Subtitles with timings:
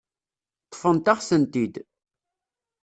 [0.67, 1.75] Ṭṭfent-aɣ-tent-id.